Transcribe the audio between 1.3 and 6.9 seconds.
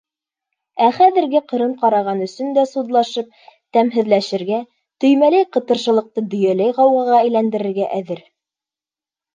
ҡырын ҡараған өсөн дә судлашып, тәмһеҙләшергә, төймәләй ҡытыршылыҡты дөйәләй